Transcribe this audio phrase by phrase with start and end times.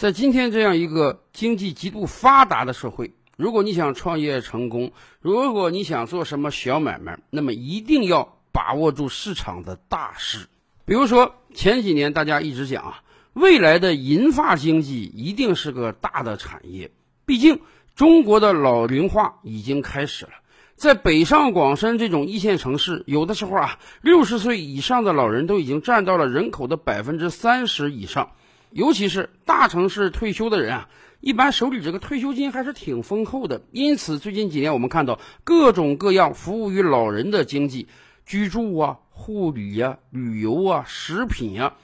[0.00, 10.46] 在今天这样一个经济极度发达的社会，如果你想创业成功，如果你想做什么小买卖，那么一定要把握住市场的大势。
[10.86, 13.02] 比如说前几年大家一直讲啊，
[13.34, 16.90] 未来的银发经济一定是个大的产业。
[17.26, 17.60] 毕竟
[17.94, 20.32] 中国的老龄化已经开始了，
[20.76, 28.30] 在北上广深这种一线城市，有的时候啊，六十岁以上的老人都已经占到了人口的百分之三十以上。
[28.72, 30.88] 尤其是大城市退休的人啊，
[31.20, 33.62] 一般手里这个退休金还是挺丰厚的。
[33.72, 37.88] 因此，最近几年我们看到各种各样服务于老人的经济，
[38.24, 41.74] 居住啊、护理呀、旅游啊、食品呀，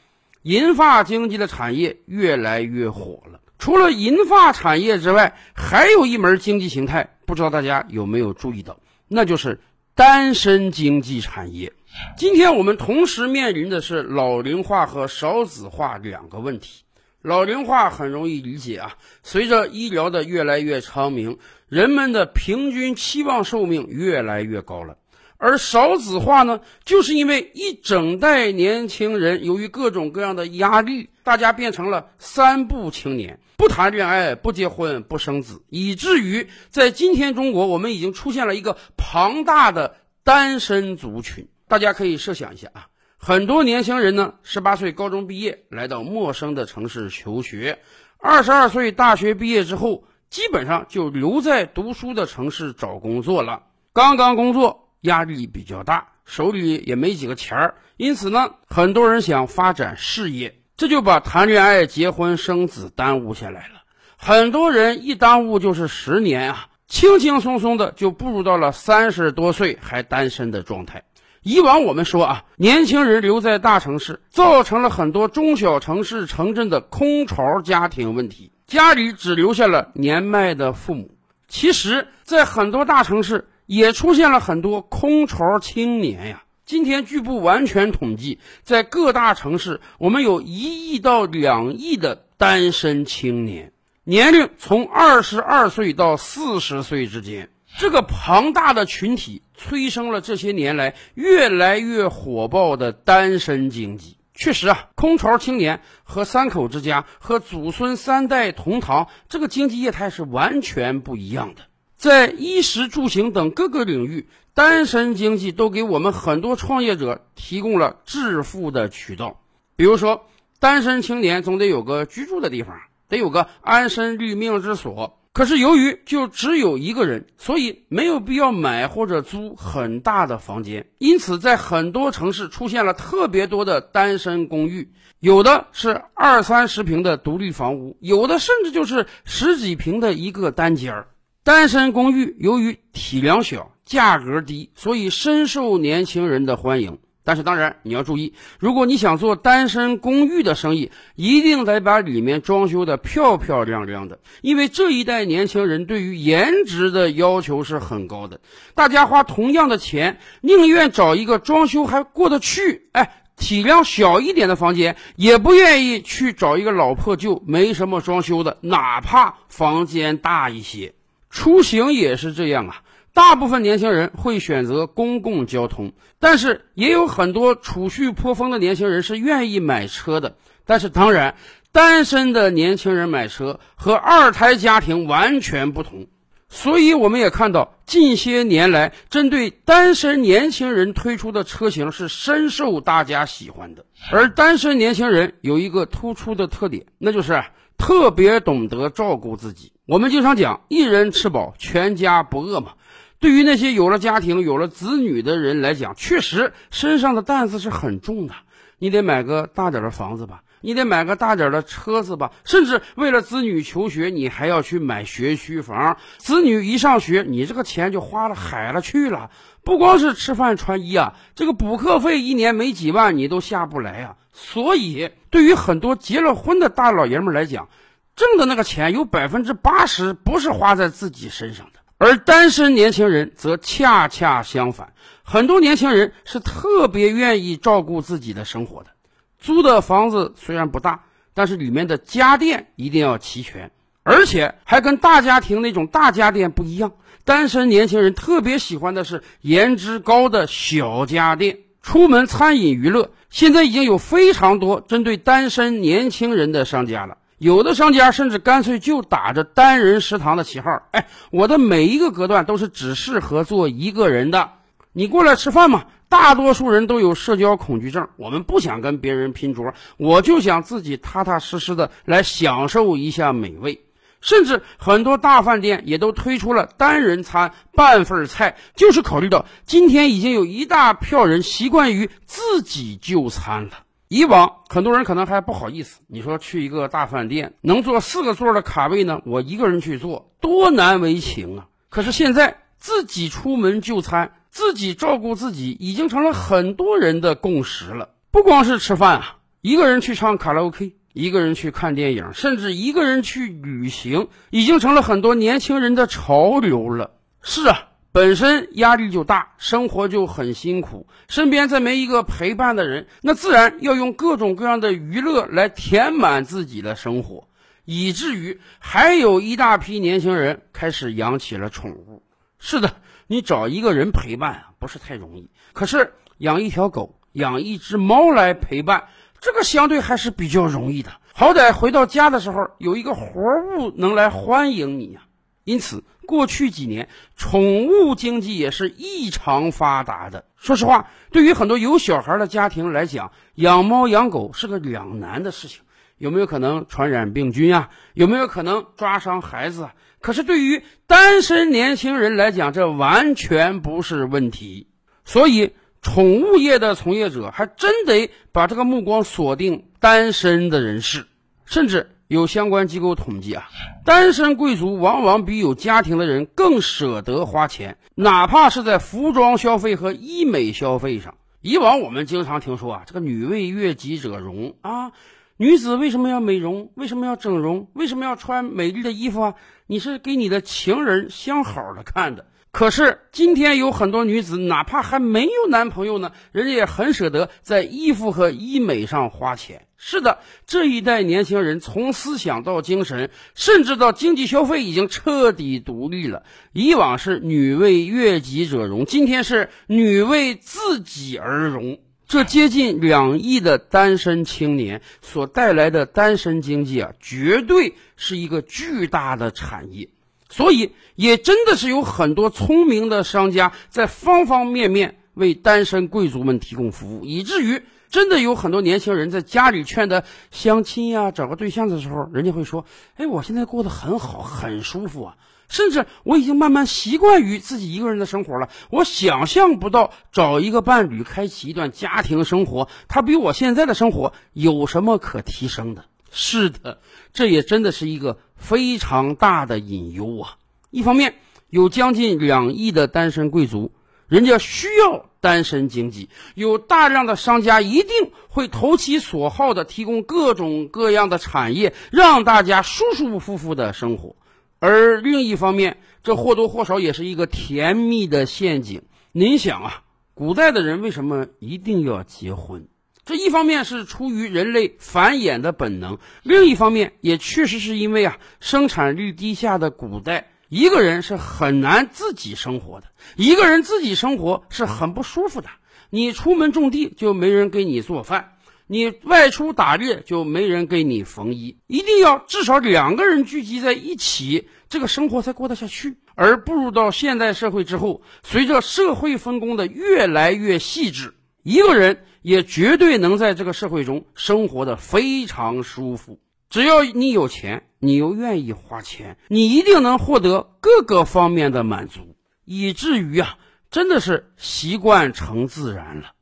[0.43, 3.41] 银发经济的产业越来越火了。
[3.59, 8.79] 除了银发产业之外，还有一门经济形态，不知道大家有没有注意到？
[9.09, 9.61] 那就是
[9.95, 11.73] 单身经济产业。
[12.17, 16.83] 今天我们同时面临的是老龄化和少子化两个问题。
[17.23, 24.97] 老龄化很容易理解啊，随着医疗的越来越昌明，人们的平均期望寿命越来越高了。
[25.39, 41.49] 而少子化呢，就是因为一整代年轻人由于各种各样的压力，大家变成了三不青年，不谈恋爱、不结婚、不生子，以至于在今天中国，我们已经出现了一个庞大的单身族群。
[41.69, 42.87] 大家可以设想一下啊，
[43.19, 47.81] 很多年轻人呢，十八岁高中毕业来到陌生的城市求学，
[48.19, 53.65] 二十二岁大学毕业之后，基本上就留在读书的城市找工作了。
[53.93, 63.83] 刚刚工作，压力比较大，手里也没几个钱儿，因此呢，很多人想发展事业，这就把谈恋爱、结婚、生子耽误下来了。
[64.17, 71.03] 很多人一耽误就是十年啊，轻轻松松的就步入到了三十多岁还单身的状态。
[71.49, 81.13] 以往我们说啊，年轻人留在大城市，造成了很多中小城市城镇的空巢家庭问题，家里只留下了年迈的父母。
[81.47, 86.43] 其实，在很多大城市也出现了很多空巢青年呀。
[86.65, 93.71] 今天据不完全统计，在各大城市，我们有一亿到两亿的单身青年，
[94.03, 97.51] 年龄从二十二岁到四十岁之间。
[97.79, 104.17] 这个庞大的群体催生了这些年来越来越火爆的单身经济。
[104.35, 111.63] 确实啊，空巢青年和三口之家和祖孙三代同堂，这个经济业态是完全不一样的。
[111.97, 119.41] 在衣食住行等各个领域，单身经济都给我们很多创业者提供了致富的渠道。
[119.75, 120.27] 比如说，
[120.61, 122.79] 单身青年总得有个居住的地方，
[123.09, 125.16] 得有个安身立命之所。
[125.37, 141.09] 可是由于就只有一个人，所以没有必要买或者租很大的房间，因此在很多城市出现了特别多的单身公寓，有的是二三十平的独立房屋，有的甚至就是十几平的一个单间儿。
[141.45, 146.99] 单身公寓由于体量小、价格低，所以深受年轻人的欢迎。
[147.27, 158.39] 但是当然，你要注意，如果你想做单身公寓的生意，一定得把里面装修的漂漂亮亮的，因为这一代年轻人对于颜值的要求是很高的。
[158.77, 170.95] 大家花同样的钱，宁愿找一个装修还过得去，哎，体量小一点的房间，也不愿意去找一个老破旧、没什么装修的，哪怕房间大一些。
[171.37, 172.83] 出行也是这样啊。
[173.13, 180.39] 大部分年轻人会选择公共交通，但是也有很多储蓄颇丰的年轻人是愿意买车的。
[180.65, 181.35] 但是当然，
[181.73, 186.07] 单身的年轻人买车和二胎家庭完全不同。
[186.49, 193.85] 所以我们也看到，近些年来针对单身年轻人推出的车型是深受大家喜欢的。
[194.11, 197.45] 而单身年轻人有一个突出的特点，那就是
[197.77, 199.73] 特别懂得照顾自己。
[199.87, 202.73] 我们经常讲“一人吃饱，全家不饿”嘛。
[203.21, 208.35] 对于那些有了家庭、有了子女的人来讲，确实身上的担子是很重的。
[208.79, 215.99] 你得买个大点的房子吧，你得买个大点的车子吧，甚至为了子女求学，你还要去买学区房。
[216.19, 219.31] 子女一上学，你这个钱就花了海了去了。
[219.63, 224.17] 不光是吃饭穿衣啊，这个补课费一年没几万，你都下不来啊。
[224.33, 227.69] 所以，对于很多结了婚的大老爷们来讲，
[228.17, 231.81] 挣的那个钱有百分之八十不是花在自己身上的。
[231.99, 234.93] 而单身年轻人则恰恰相反，
[235.23, 238.91] 很多年轻人是特别愿意照顾自己的生活的。
[239.39, 241.05] 租的房子虽然不大，
[241.35, 243.71] 但是里面的家电一定要齐全，
[244.03, 246.93] 而且还跟大家庭那种大家电不一样。
[247.25, 251.59] 单身年轻人特别喜欢的是颜值高的小家电。
[251.83, 257.19] 出门餐饮娱乐，现在已经有非常多针对单身年轻人的商家了。
[257.39, 264.53] 有的商家甚至干脆就打着单人食堂的旗号，哎，我的每一个隔断都是只适合坐一个人的，
[264.93, 265.85] 你过来吃饭嘛。
[266.09, 273.83] 大多数人都有社交恐惧症，我们不想跟别人拼桌，我就想自己踏踏实实的来享受一下美味。
[274.21, 283.73] 甚至很多大饭店也都推出了单人餐、半份菜，就是考虑到今天已经有一大票人习惯于自己就餐了。
[284.09, 291.67] 以往很多人可能还不好意思，你说去一个大饭店能坐四个座的卡位呢，我一个人去坐多难为情啊！
[291.89, 298.11] 可是现在自己出门就餐，自己照顾自己，已经成了很多人的共识了。
[298.31, 300.97] 不光是吃饭啊，一个人去唱卡拉 OK。
[301.13, 307.13] 一个人去看电影，甚至一个人去旅行，已经成了很多年轻人的潮流了。
[307.41, 317.47] 是啊，本身压力就大，生活就很辛苦，身边再没一个陪伴的人，那自然要用各种各样的娱乐来填满自己的生活，
[317.85, 322.23] 以至于还有一大批年轻人开始养起了宠物。
[322.59, 322.95] 是的，
[323.27, 325.51] 你找一个人陪伴啊，不是太容易。
[325.75, 329.09] 可是养一条狗、养一只猫来陪伴。
[329.43, 333.43] 这个相对还是比较容易的，好歹回到家的时候有一个活
[333.77, 335.21] 物能来欢迎你呀。
[335.67, 340.47] 因此，过去几年宠物经济也是异常发达的。
[340.57, 345.83] 说实话，对于很多有小孩的家庭来讲，养猫养狗是个两难的事情。
[346.17, 347.91] 有没有可能传染病菌啊？
[348.15, 349.83] 有没有可能抓伤孩子？
[349.83, 349.95] 啊？
[350.23, 354.87] 可是对于单身年轻人来讲，这完全不是问题。
[355.27, 355.75] 所以。
[356.03, 361.27] 宠物业的从业者还真得把这个目光锁定单身的人士，
[361.65, 363.69] 甚至有相关机构统计啊，
[364.05, 371.37] 单身贵族往往比有家庭的人更舍得花钱，哪怕是在服装消费和医美消费上。
[371.61, 375.13] 以往我们经常听说啊，这个女为悦己者容啊，
[375.57, 376.91] 女子为什么要美容？
[376.95, 377.89] 为什么要整容？
[377.93, 379.55] 为什么要穿美丽的衣服啊？
[379.87, 382.47] 你是给你的情人相好的看的。
[382.77, 389.87] 可是今天有很多女子，哪怕还没有男朋友呢，人家也很舍得在衣服和医美上花钱。
[389.97, 396.43] 是的，这一代年轻人从思想到精神，甚至到经济消费，已经彻底独立了。
[396.75, 401.99] 以往是女为悦己者容，今天是女为自己而容。
[402.29, 410.11] 这接近两亿的单身青年所带来的单身经济啊，绝对是一个巨大的产业。
[410.49, 420.23] 所以，也真的是有很多聪明的商家在方方面面为单身贵族们提供服务，以至于真的有很多年轻人在家里劝他
[420.53, 422.87] 相亲呀、找个对象的时候，人家会说
[423.19, 425.37] ：“哎，我现在过得很好，很舒服啊，
[425.69, 428.69] 甚至我已经慢慢习惯于自己一个人的生活了。
[428.91, 437.01] 我想象不到找一个伴侣，开启一段家庭生活，他比我现在的生活有什么可提升的？”是的，
[437.33, 440.57] 这也真的是一个非常大的隐忧啊！
[440.91, 441.35] 一方面
[441.69, 443.93] 有将近两亿的单身贵族，
[444.27, 454.37] 人家需要单身经济，有大量的商家一定会投其所好的提供各种各样的产业，让大家舒舒服服的生活；
[454.79, 459.03] 而另一方面，这或多或少也是一个甜蜜的陷阱。
[459.33, 460.03] 您想啊，
[460.35, 462.89] 古代的人为什么一定要结婚？
[463.27, 475.69] 这一方面是出于人类繁衍的本能，另一方面也确实是因为啊，生产率低下的古代，一个人是很难自己生活的，一个人自己生活是很不舒服的。
[476.09, 478.53] 你出门种地就没人给你做饭，
[478.87, 486.17] 你外出打猎就没人给你缝衣，一定要至少两个人聚集在一起，这个生活才过得下去。
[486.37, 491.35] 而步入到现代社会之后，随着社会分工的越来越细致。
[491.65, 496.39] 一个人也绝对能在这个社会中生活的非常舒服。
[496.71, 503.59] 只要你有钱，你又愿意花钱，你一定能获得各个方面的满足，以至于啊，
[503.91, 506.35] 真的是习惯成自然了。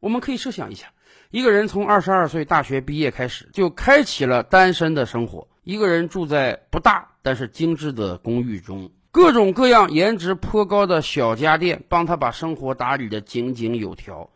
[0.00, 0.88] 我们可以设想一下，
[1.30, 5.46] 一个人从二十二岁大学毕业开始，就开启了单身的生活。
[5.62, 14.30] 一个人住在不大但是精致的公寓中，各种各样颜值颇高的小家电帮他把生活打理得井井有条。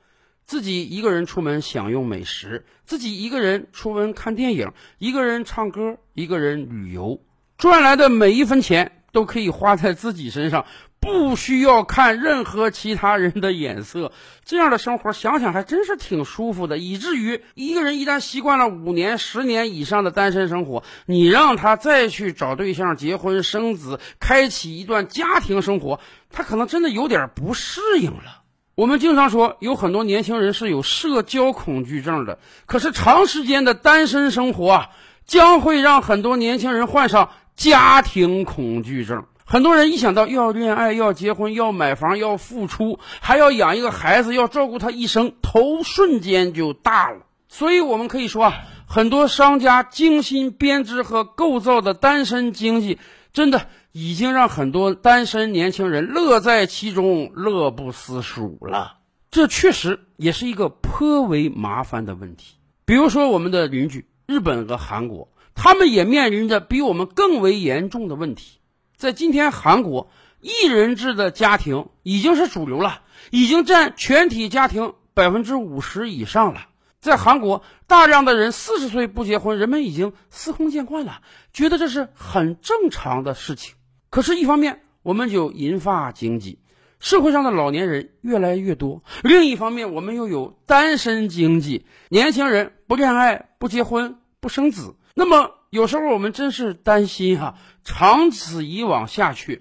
[0.46, 7.20] 自己一个人出门享用美食，自己一个人出门看电影，一个人唱歌，一个人旅游，
[7.58, 10.64] 赚来的每一分钱都可以花在自己身上，
[11.00, 14.12] 不需要看任何其他人的眼色。
[14.44, 25.98] 这样的生活想想还真是挺舒服的，以至于一个人一旦习惯了五年、十年以上的单身生活，你让他再去找对象、结婚生子、开启一段家庭生活，
[26.30, 28.44] 他可能真的有点不适应了。
[28.76, 32.38] 我们经常说，有很多年轻人是有社交恐惧症的。
[32.66, 34.90] 可是长时间的单身生活啊，
[35.24, 39.24] 将会让很多年轻人患上家庭恐惧症。
[39.46, 47.20] 很多人一想到要恋爱、要结婚、要买房、要付出，还要养一个孩子，要照顾他一生，头瞬间就大了。
[47.48, 48.56] 所以，我们可以说啊，
[48.86, 52.98] 很多商家精心编织和构造的单身经济，
[53.32, 58.98] 真的已经让很多单身年轻人乐在其中，乐不思蜀了。
[59.30, 62.56] 这确实也是一个颇为麻烦的问题。
[62.84, 68.58] 比如说，我们的邻居日本和韩国，他们也面临着比我们更为严重的问题。
[68.98, 70.10] 在今天，韩国
[70.42, 73.00] 一人制的家庭已经是主流了，
[73.30, 76.66] 已经占全体家庭百分之五十以上了。
[77.00, 81.22] 在韩国，大量的人四十岁不结婚，人们已经司空见惯了，
[81.54, 83.74] 觉得这是很正常的事情。
[84.16, 86.58] 可是，一方面我们有银发经济，
[87.00, 94.94] 社会上的老年人越来越多；另一方面，我们又有单身经济，年轻人不恋爱、不结婚、不生子。
[95.14, 99.60] 那么，有时候我们真是担心哈，长此以往下去，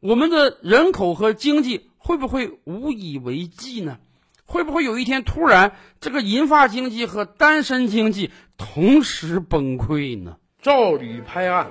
[0.00, 3.96] 我们的人口和经济会不会无以为继呢？
[4.44, 10.36] 会不会有一天突然这个银发经济和单身经济同时崩溃呢？
[10.60, 11.70] 照吕拍案，